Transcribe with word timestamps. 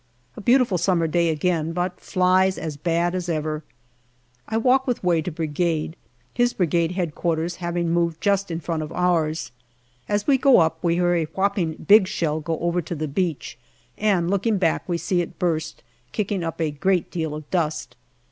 A 0.35 0.41
beautiful 0.41 0.79
summer 0.79 1.05
day 1.05 1.29
again, 1.29 1.73
but 1.73 1.99
flies 1.99 2.57
as 2.57 2.75
bad 2.75 3.13
as 3.13 3.29
ever. 3.29 3.63
I 4.47 4.57
walk 4.57 4.87
with 4.87 5.03
Way 5.03 5.21
to 5.21 5.31
Brigade, 5.31 5.95
his 6.33 6.53
Brigade 6.53 6.95
H.Q. 6.97 7.47
having 7.59 7.91
moved 7.91 8.19
just 8.19 8.49
in 8.49 8.61
front 8.61 8.81
of 8.81 8.91
ours. 8.93 9.51
As 10.09 10.25
we 10.25 10.39
go 10.39 10.59
up 10.59 10.79
we 10.83 10.95
hear 10.95 11.13
a 11.13 11.25
whopping 11.25 11.75
big 11.87 12.07
shell 12.07 12.39
go 12.39 12.57
over 12.57 12.81
to 12.81 12.95
the 12.95 13.07
beach, 13.07 13.59
and 13.95 14.27
looking 14.31 14.57
back, 14.57 14.89
we 14.89 14.97
see 14.97 15.21
it 15.21 15.37
burst, 15.37 15.83
kicking 16.13 16.43
up 16.43 16.59
a 16.59 16.71
great 16.71 17.11
deal 17.11 17.35
of 17.35 17.47
dust. 17.51 17.95